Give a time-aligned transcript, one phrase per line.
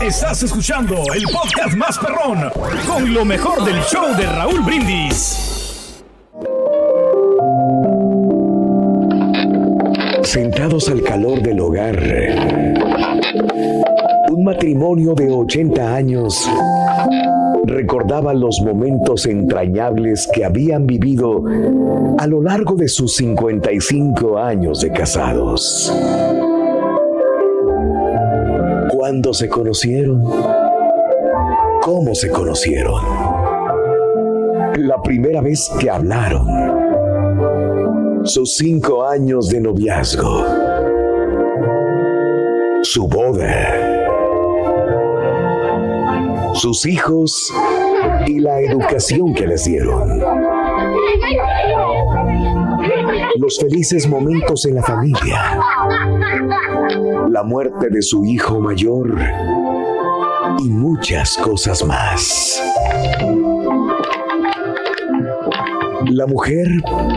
[0.00, 2.50] Estás escuchando el podcast más perrón
[2.88, 6.02] con lo mejor del show de Raúl Brindis.
[10.22, 11.98] Sentados al calor del hogar,
[14.30, 16.48] un matrimonio de 80 años
[17.64, 21.44] recordaba los momentos entrañables que habían vivido
[22.18, 25.92] a lo largo de sus 55 años de casados.
[29.10, 30.22] ¿Cuándo se conocieron?
[31.82, 33.02] ¿Cómo se conocieron?
[34.76, 36.46] La primera vez que hablaron.
[38.24, 40.44] Sus cinco años de noviazgo.
[42.82, 43.74] Su boda.
[46.54, 47.52] Sus hijos
[48.28, 50.20] y la educación que les dieron.
[53.40, 55.58] Los felices momentos en la familia.
[57.30, 59.16] La muerte de su hijo mayor
[60.58, 62.60] y muchas cosas más.
[66.06, 66.66] La mujer,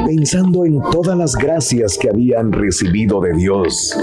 [0.05, 3.97] pensando en todas las gracias que habían recibido de Dios,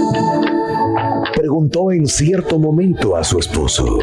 [1.33, 3.99] preguntó en cierto momento a su esposo,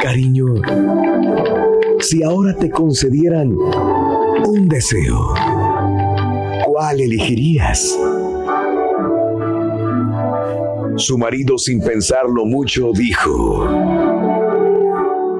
[0.00, 0.46] Cariño,
[2.00, 3.54] si ahora te concedieran
[4.46, 5.34] un deseo,
[6.64, 7.98] ¿cuál elegirías?
[11.02, 13.66] Su marido, sin pensarlo mucho, dijo,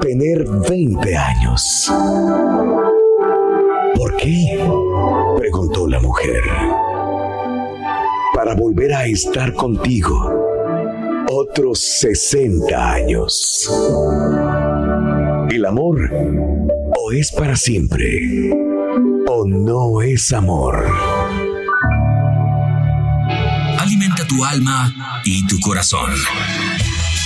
[0.01, 1.89] tener 20 años.
[3.95, 4.59] ¿Por qué?
[5.39, 6.43] preguntó la mujer.
[8.35, 10.17] Para volver a estar contigo
[11.31, 13.71] otros 60 años.
[15.49, 16.11] El amor
[16.99, 18.51] o es para siempre
[19.29, 20.87] o no es amor.
[24.35, 24.91] Tu alma
[25.27, 26.11] y tu corazón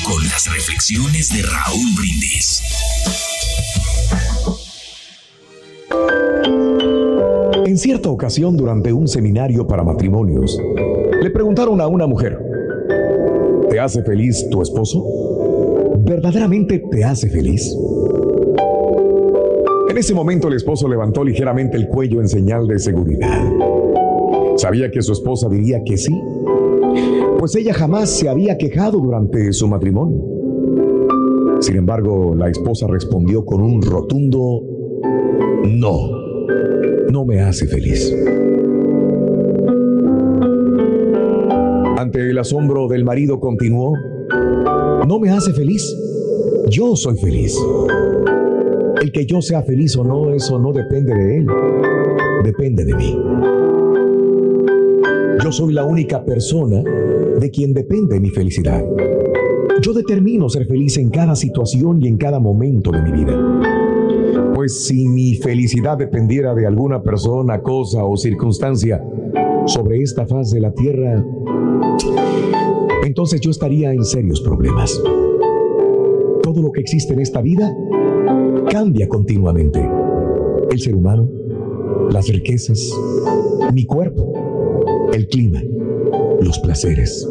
[0.05, 2.63] con las reflexiones de Raúl Brindis.
[7.65, 10.59] En cierta ocasión, durante un seminario para matrimonios,
[11.23, 12.41] le preguntaron a una mujer,
[13.71, 15.05] ¿te hace feliz tu esposo?
[15.99, 17.73] ¿Verdaderamente te hace feliz?
[19.89, 23.45] En ese momento el esposo levantó ligeramente el cuello en señal de seguridad.
[24.57, 26.13] Sabía que su esposa diría que sí,
[27.47, 30.21] pues ella jamás se había quejado durante su matrimonio.
[31.61, 34.65] Sin embargo, la esposa respondió con un rotundo
[35.65, 36.11] no,
[37.13, 38.13] no me hace feliz.
[41.97, 43.93] Ante el asombro del marido continuó,
[45.07, 45.97] no me hace feliz,
[46.69, 47.57] yo soy feliz.
[49.01, 51.47] El que yo sea feliz o no, eso no depende de él,
[52.43, 53.17] depende de mí.
[55.45, 56.83] Yo soy la única persona
[57.39, 58.85] de quien depende mi felicidad.
[59.83, 64.53] Yo determino ser feliz en cada situación y en cada momento de mi vida.
[64.55, 69.05] Pues si mi felicidad dependiera de alguna persona, cosa o circunstancia
[69.67, 71.25] sobre esta faz de la tierra,
[73.05, 75.01] entonces yo estaría en serios problemas.
[76.43, 77.77] Todo lo que existe en esta vida
[78.71, 79.87] cambia continuamente.
[80.71, 81.29] El ser humano,
[82.11, 82.91] las riquezas,
[83.73, 84.33] mi cuerpo,
[85.13, 85.63] el clima,
[86.41, 87.29] los placeres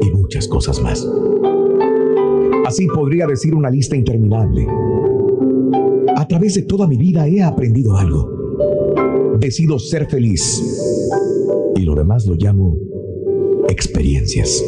[0.00, 1.06] y muchas cosas más.
[2.66, 4.66] Así podría decir una lista interminable.
[6.16, 9.36] A través de toda mi vida he aprendido algo.
[9.38, 10.62] Decido ser feliz.
[11.76, 12.76] Y lo demás lo llamo
[13.68, 14.64] experiencias.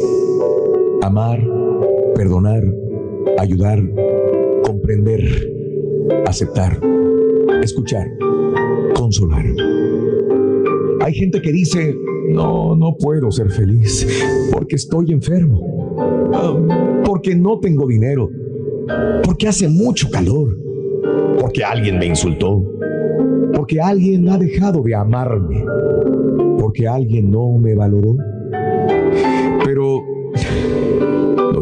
[1.01, 1.45] Amar,
[2.15, 2.63] perdonar,
[3.37, 3.83] ayudar,
[4.63, 5.21] comprender,
[6.25, 6.79] aceptar,
[7.63, 8.07] escuchar,
[8.95, 9.45] consolar.
[11.01, 11.95] Hay gente que dice,
[12.33, 14.07] no, no puedo ser feliz
[14.51, 15.95] porque estoy enfermo,
[17.05, 18.29] porque no tengo dinero,
[19.23, 20.57] porque hace mucho calor,
[21.39, 22.63] porque alguien me insultó,
[23.53, 25.63] porque alguien ha dejado de amarme,
[26.59, 28.17] porque alguien no me valoró.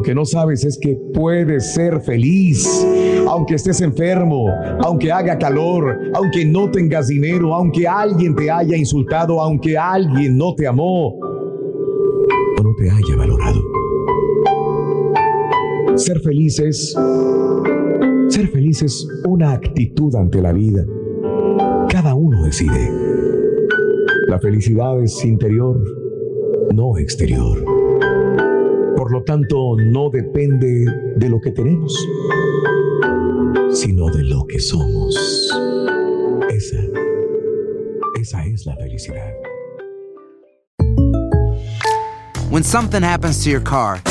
[0.08, 2.66] Que no sabes es que puedes ser feliz,
[3.28, 4.46] aunque estés enfermo,
[4.82, 10.56] aunque haga calor, aunque no tengas dinero, aunque alguien te haya insultado, aunque alguien no
[10.56, 13.62] te amó o no te haya valorado.
[15.98, 16.96] Ser feliz es
[18.30, 20.86] ser feliz es una actitud ante la vida.
[21.90, 22.94] Cada uno decide.
[24.30, 25.84] La felicidad es interior,
[26.74, 27.77] no exterior.
[29.08, 30.84] Por lo tanto, no depende
[31.16, 31.96] de lo que tenemos,
[33.72, 35.16] sino de lo que somos.
[36.50, 36.76] Esa,
[38.20, 39.34] esa es la felicidad.
[42.50, 44.02] When something happens to your car,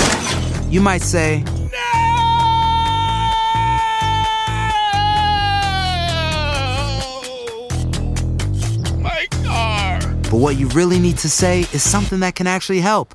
[0.70, 1.68] you might say, no!
[8.98, 10.00] My car.
[10.30, 13.14] but what you really need to say is something that can actually help.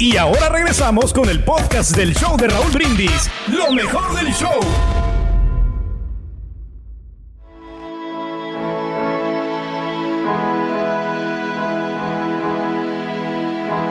[0.00, 3.28] Y ahora regresamos con el podcast del show de Raúl Brindis.
[3.48, 4.60] Lo mejor del show.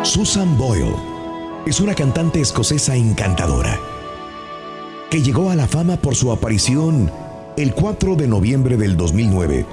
[0.04, 0.96] Susan Boyle
[1.66, 3.78] es una cantante escocesa encantadora
[5.10, 7.12] que llegó a la fama por su aparición
[7.58, 9.66] el 4 de noviembre del 2009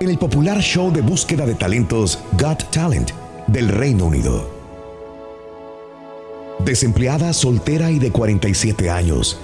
[0.00, 3.12] en el popular show de búsqueda de talentos Got Talent
[3.46, 4.55] del Reino Unido.
[6.66, 9.38] Desempleada, soltera y de 47 años,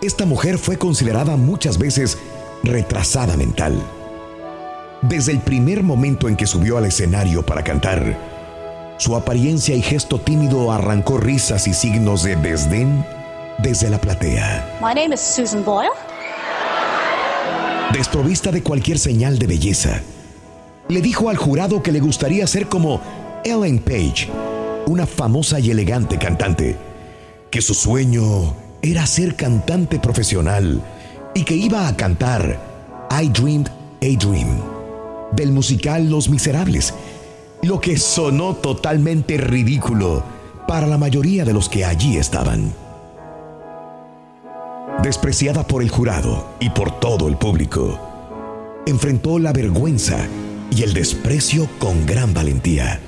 [0.00, 2.18] esta mujer fue considerada muchas veces
[2.62, 3.82] retrasada mental.
[5.00, 8.16] Desde el primer momento en que subió al escenario para cantar,
[8.96, 13.04] su apariencia y gesto tímido arrancó risas y signos de desdén
[13.58, 14.78] desde la platea.
[14.80, 15.90] My name is Susan Boyle.
[17.92, 20.00] Desprovista de cualquier señal de belleza,
[20.88, 23.00] le dijo al jurado que le gustaría ser como
[23.44, 24.30] Ellen Page,
[24.86, 26.76] una famosa y elegante cantante,
[27.50, 30.82] que su sueño era ser cantante profesional
[31.34, 32.58] y que iba a cantar
[33.10, 34.60] I Dreamed a Dream
[35.32, 36.94] del musical Los Miserables,
[37.62, 40.22] lo que sonó totalmente ridículo
[40.66, 42.74] para la mayoría de los que allí estaban.
[45.02, 47.98] Despreciada por el jurado y por todo el público,
[48.86, 50.18] enfrentó la vergüenza
[50.70, 53.00] y el desprecio con gran valentía.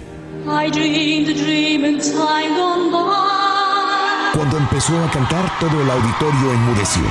[4.35, 7.03] Cuando empezó a cantar, todo el auditorio enmudeció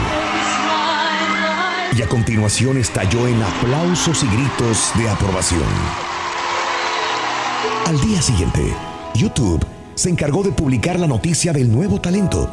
[1.97, 5.61] y a continuación estalló en aplausos y gritos de aprobación.
[7.85, 8.73] Al día siguiente,
[9.13, 9.63] YouTube
[9.95, 12.51] se encargó de publicar la noticia del nuevo talento.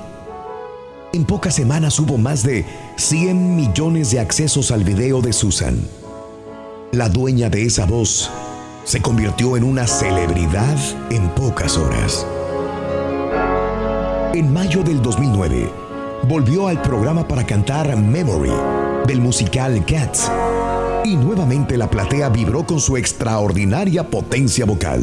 [1.12, 5.80] En pocas semanas hubo más de 100 millones de accesos al video de Susan.
[6.92, 8.30] La dueña de esa voz
[8.84, 10.76] se convirtió en una celebridad
[11.10, 12.26] en pocas horas.
[14.34, 15.70] En mayo del 2009,
[16.25, 18.52] volvió al programa para cantar Memory
[19.06, 20.30] del musical Cats
[21.04, 25.02] y nuevamente la platea vibró con su extraordinaria potencia vocal.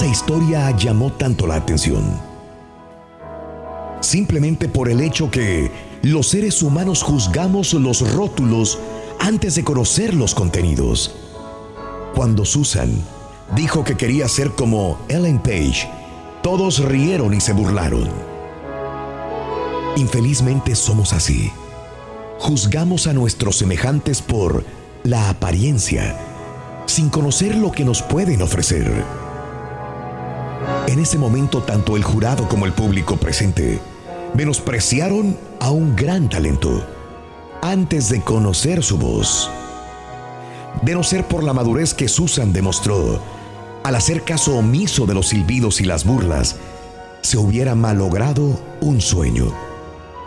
[0.00, 2.02] Esa historia llamó tanto la atención?
[4.00, 8.78] Simplemente por el hecho que los seres humanos juzgamos los rótulos
[9.18, 11.14] antes de conocer los contenidos.
[12.14, 12.90] Cuando Susan
[13.54, 15.86] dijo que quería ser como Ellen Page,
[16.42, 18.08] todos rieron y se burlaron.
[19.96, 21.52] Infelizmente somos así.
[22.38, 24.64] Juzgamos a nuestros semejantes por
[25.04, 26.16] la apariencia,
[26.86, 29.29] sin conocer lo que nos pueden ofrecer.
[30.90, 33.78] En ese momento, tanto el jurado como el público presente
[34.34, 36.84] menospreciaron a un gran talento
[37.62, 39.48] antes de conocer su voz.
[40.82, 43.22] De no ser por la madurez que Susan demostró,
[43.84, 46.56] al hacer caso omiso de los silbidos y las burlas,
[47.20, 49.54] se hubiera malogrado un sueño,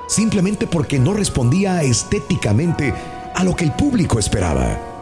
[0.08, 2.94] simplemente porque no respondía estéticamente
[3.36, 4.93] a lo que el público esperaba.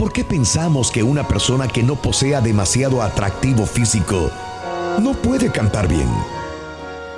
[0.00, 4.30] ¿Por qué pensamos que una persona que no posea demasiado atractivo físico
[4.98, 6.08] no puede cantar bien?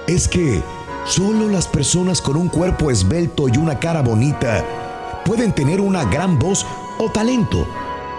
[0.08, 0.60] Es que
[1.04, 4.64] solo las personas con un cuerpo esbelto y una cara bonita
[5.24, 6.66] pueden tener una gran voz
[6.98, 7.68] o talento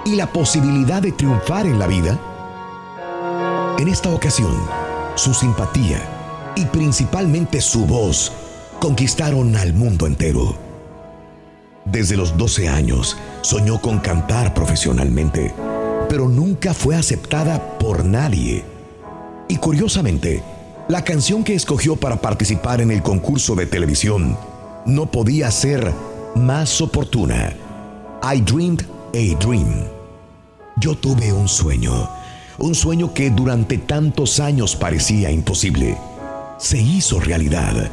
[0.06, 2.18] y la posibilidad de triunfar en la vida.
[3.80, 4.56] En esta ocasión,
[5.16, 6.00] su simpatía
[6.56, 8.32] y principalmente su voz
[8.80, 10.56] conquistaron al mundo entero.
[11.84, 15.54] Desde los 12 años soñó con cantar profesionalmente,
[16.10, 18.66] pero nunca fue aceptada por nadie.
[19.48, 20.42] Y curiosamente,
[20.88, 24.36] la canción que escogió para participar en el concurso de televisión
[24.88, 25.94] no podía ser
[26.34, 27.56] más oportuna.
[28.24, 28.82] I dreamed
[29.14, 29.86] a dream.
[30.78, 32.10] Yo tuve un sueño
[32.58, 35.98] un sueño que durante tantos años parecía imposible,
[36.58, 37.90] se hizo realidad.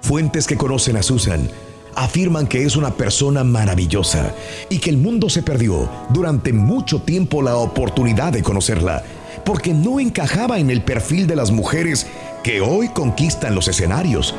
[0.00, 1.50] Fuentes que conocen a Susan
[1.98, 4.32] afirman que es una persona maravillosa
[4.70, 9.02] y que el mundo se perdió durante mucho tiempo la oportunidad de conocerla,
[9.44, 12.06] porque no encajaba en el perfil de las mujeres
[12.44, 14.32] que hoy conquistan los escenarios,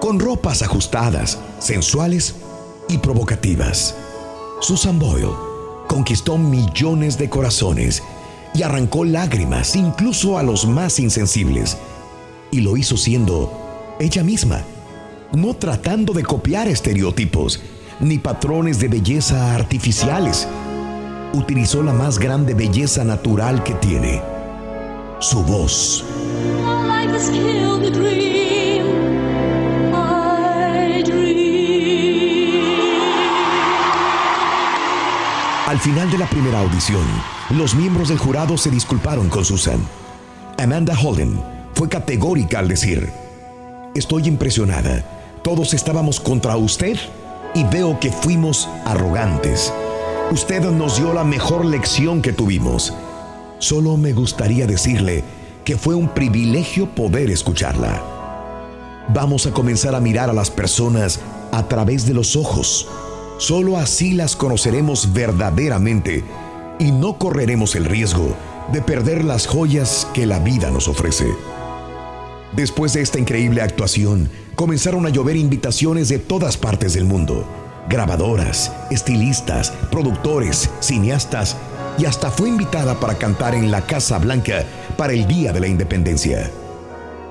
[0.00, 2.34] con ropas ajustadas, sensuales
[2.88, 3.94] y provocativas.
[4.60, 5.34] Susan Boyle
[5.88, 8.02] conquistó millones de corazones
[8.54, 11.76] y arrancó lágrimas incluso a los más insensibles.
[12.50, 14.62] Y lo hizo siendo ella misma,
[15.32, 17.60] no tratando de copiar estereotipos
[18.00, 20.48] ni patrones de belleza artificiales.
[21.32, 24.20] Utilizó la más grande belleza natural que tiene,
[25.20, 26.04] su voz.
[35.66, 37.02] Al final de la primera audición,
[37.48, 39.80] los miembros del jurado se disculparon con Susan.
[40.58, 41.40] Amanda Holden
[41.74, 43.08] fue categórica al decir,
[43.94, 46.96] estoy impresionada, todos estábamos contra usted
[47.54, 49.72] y veo que fuimos arrogantes.
[50.30, 52.94] Usted nos dio la mejor lección que tuvimos.
[53.58, 55.24] Solo me gustaría decirle
[55.64, 58.02] que fue un privilegio poder escucharla.
[59.08, 61.20] Vamos a comenzar a mirar a las personas
[61.50, 62.88] a través de los ojos
[63.42, 66.22] Solo así las conoceremos verdaderamente
[66.78, 68.36] y no correremos el riesgo
[68.72, 71.26] de perder las joyas que la vida nos ofrece.
[72.52, 77.46] Después de esta increíble actuación, comenzaron a llover invitaciones de todas partes del mundo.
[77.88, 81.56] Grabadoras, estilistas, productores, cineastas
[81.98, 84.64] y hasta fue invitada para cantar en la Casa Blanca
[84.98, 86.50] para el Día de la Independencia.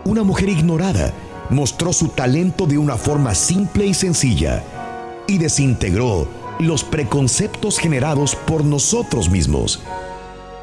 [0.06, 1.14] Una mujer ignorada
[1.52, 4.64] mostró su talento de una forma simple y sencilla
[5.28, 6.28] y desintegró
[6.60, 9.82] los preconceptos generados por nosotros mismos.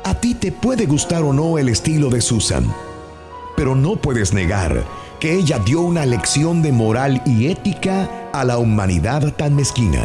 [0.05, 2.73] A ti te puede gustar o no el estilo de Susan,
[3.59, 4.85] pero no puedes negar
[5.19, 10.01] que ella dio una lección de moral y ética a la humanidad tan mezquina.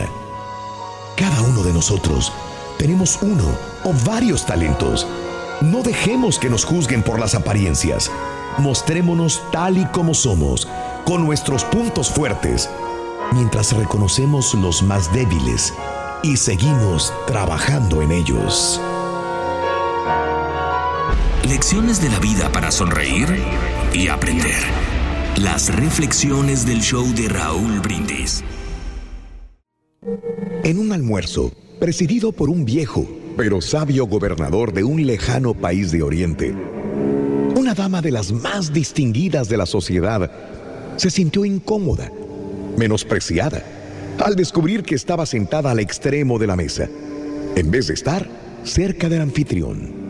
[1.15, 2.33] Cada uno de nosotros
[2.79, 3.45] tenemos uno
[3.83, 5.05] o varios talentos.
[5.61, 8.09] No dejemos que nos juzguen por las apariencias.
[8.57, 10.67] Mostrémonos tal y como somos,
[11.05, 12.71] con nuestros puntos fuertes
[13.33, 15.75] mientras reconocemos los más débiles
[16.23, 18.81] y seguimos trabajando en ellos.
[21.47, 23.27] Lecciones de la vida para sonreír
[23.93, 24.55] y aprender.
[25.35, 28.43] Las reflexiones del show de Raúl Brindis.
[30.63, 36.01] En un almuerzo, presidido por un viejo pero sabio gobernador de un lejano país de
[36.01, 36.55] Oriente,
[37.57, 40.31] una dama de las más distinguidas de la sociedad
[40.95, 42.09] se sintió incómoda
[42.77, 43.63] menospreciada,
[44.23, 46.87] al descubrir que estaba sentada al extremo de la mesa,
[47.55, 48.27] en vez de estar
[48.63, 50.02] cerca del anfitrión.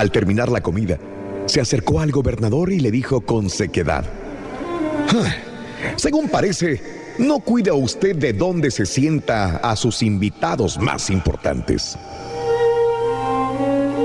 [0.00, 0.98] Al terminar la comida,
[1.44, 4.06] se acercó al gobernador y le dijo con sequedad,
[5.96, 6.80] según parece,
[7.18, 11.98] no cuida usted de dónde se sienta a sus invitados más importantes.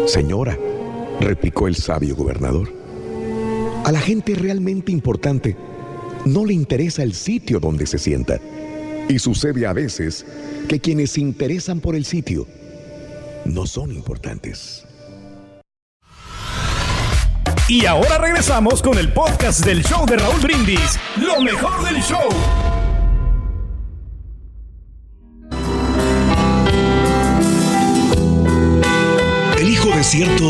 [0.06, 0.60] Señora,
[1.22, 2.74] replicó el sabio gobernador,
[3.86, 5.56] a la gente realmente importante
[6.26, 8.42] no le interesa el sitio donde se sienta.
[9.08, 10.26] Y sucede a veces
[10.68, 12.48] que quienes se interesan por el sitio
[13.46, 14.86] no son importantes.
[17.68, 22.30] Y ahora regresamos con el podcast del show de Raúl Brindis, lo mejor del show.
[29.58, 30.46] El hijo de cierto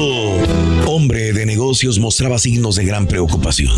[0.87, 3.71] hombre de negocios mostraba signos de gran preocupación.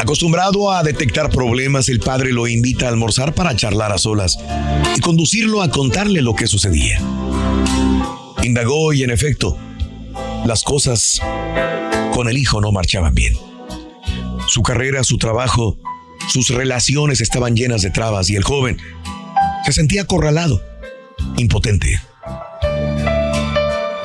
[0.00, 4.38] Acostumbrado a detectar problemas, el padre lo invita a almorzar para charlar a solas
[4.96, 6.98] y conducirlo a contarle lo que sucedía.
[8.42, 9.58] Indagó y en efecto,
[10.44, 11.20] las cosas
[12.12, 13.34] con el hijo no marchaban bien.
[14.48, 15.78] Su carrera, su trabajo,
[16.28, 18.78] sus relaciones estaban llenas de trabas y el joven
[19.64, 20.60] se sentía acorralado,
[21.36, 22.00] impotente.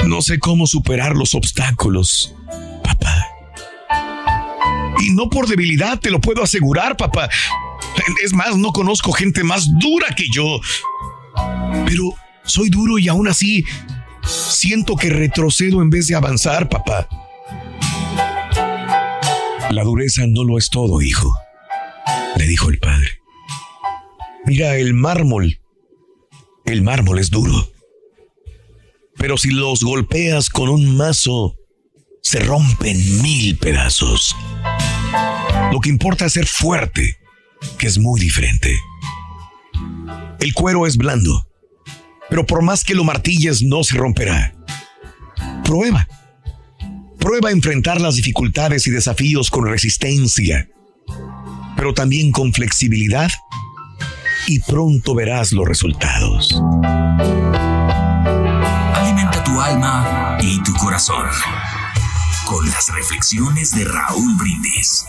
[0.06, 2.34] No sé cómo superar los obstáculos,
[2.84, 3.26] papá.
[5.02, 7.30] Y no por debilidad, te lo puedo asegurar, papá.
[8.24, 10.60] Es más, no conozco gente más dura que yo.
[11.86, 12.04] Pero
[12.46, 13.66] soy duro y aún así
[14.28, 17.08] siento que retrocedo en vez de avanzar, papá.
[19.72, 21.34] La dureza no lo es todo, hijo,
[22.36, 23.10] le dijo el padre.
[24.46, 25.60] Mira, el mármol,
[26.66, 27.70] el mármol es duro.
[29.18, 31.56] Pero si los golpeas con un mazo,
[32.22, 34.36] se rompen mil pedazos.
[35.72, 37.18] Lo que importa es ser fuerte,
[37.78, 38.74] que es muy diferente.
[40.40, 41.48] El cuero es blando,
[42.30, 44.54] pero por más que lo martilles no se romperá.
[45.64, 46.08] Prueba.
[47.20, 50.70] Prueba a enfrentar las dificultades y desafíos con resistencia,
[51.76, 53.32] pero también con flexibilidad
[54.48, 56.62] y pronto verás los resultados
[59.48, 61.26] tu alma y tu corazón.
[62.46, 65.06] Con las reflexiones de Raúl Brindis.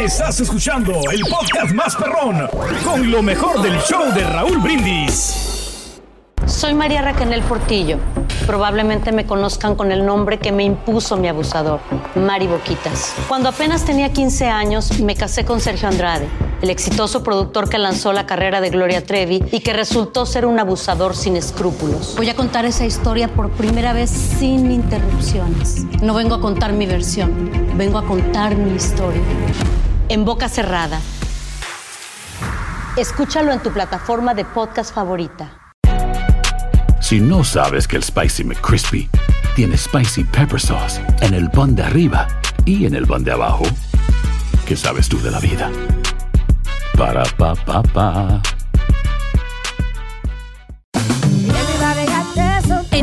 [0.00, 2.48] Estás escuchando el podcast más perrón
[2.82, 6.00] con lo mejor del show de Raúl Brindis.
[6.46, 7.98] Soy María Raquel Portillo.
[8.46, 11.80] Probablemente me conozcan con el nombre que me impuso mi abusador,
[12.14, 13.14] Mari Boquitas.
[13.28, 16.26] Cuando apenas tenía 15 años, me casé con Sergio Andrade,
[16.62, 20.58] el exitoso productor que lanzó la carrera de Gloria Trevi y que resultó ser un
[20.58, 22.14] abusador sin escrúpulos.
[22.16, 25.84] Voy a contar esa historia por primera vez sin interrupciones.
[26.00, 29.20] No vengo a contar mi versión, vengo a contar mi historia.
[30.10, 31.00] En boca cerrada.
[32.96, 35.72] Escúchalo en tu plataforma de podcast favorita.
[37.00, 39.08] Si no sabes que el Spicy McCrispy
[39.54, 42.26] tiene Spicy Pepper Sauce en el pan de arriba
[42.64, 43.62] y en el pan de abajo,
[44.66, 45.70] ¿qué sabes tú de la vida?
[46.98, 48.42] Para, pa, pa, pa.